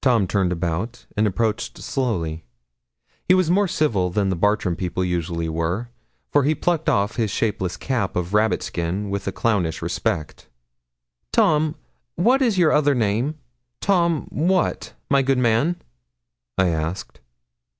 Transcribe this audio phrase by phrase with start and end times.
[0.00, 2.44] Tom turned about, and approached slowly.
[3.26, 5.88] He was more civil than the Bartram people usually were,
[6.30, 10.46] for he plucked off his shapeless cap of rabbit skin with a clownish respect.
[11.32, 11.74] 'Tom,
[12.14, 13.40] what is your other name,
[13.80, 15.82] Tom what, my good man?'
[16.56, 17.18] I asked.